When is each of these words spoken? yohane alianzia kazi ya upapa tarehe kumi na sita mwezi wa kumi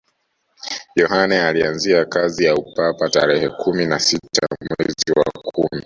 yohane 0.95 1.41
alianzia 1.41 2.05
kazi 2.05 2.43
ya 2.45 2.55
upapa 2.55 3.09
tarehe 3.09 3.49
kumi 3.49 3.85
na 3.85 3.99
sita 3.99 4.47
mwezi 4.69 5.11
wa 5.19 5.31
kumi 5.43 5.79